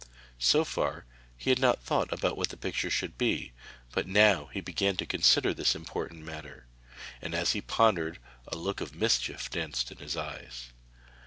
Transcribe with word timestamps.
So 0.39 0.65
far 0.65 1.05
he 1.37 1.51
had 1.51 1.59
not 1.59 1.83
thought 1.83 2.09
what 2.35 2.49
the 2.49 2.57
picture 2.57 2.89
should 2.89 3.19
be, 3.19 3.51
but 3.91 4.07
now 4.07 4.47
he 4.51 4.59
began 4.59 4.97
to 4.97 5.05
consider 5.05 5.53
this 5.53 5.75
important 5.75 6.25
matter, 6.25 6.65
and 7.21 7.35
as 7.35 7.51
he 7.51 7.61
pondered 7.61 8.17
a 8.47 8.57
look 8.57 8.81
of 8.81 8.95
mischief 8.95 9.51
danced 9.51 9.91
in 9.91 9.99
his 9.99 10.17
eyes. 10.17 10.71